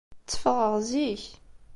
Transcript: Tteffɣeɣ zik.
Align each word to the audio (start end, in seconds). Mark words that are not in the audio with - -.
Tteffɣeɣ 0.21 0.73
zik. 0.91 1.23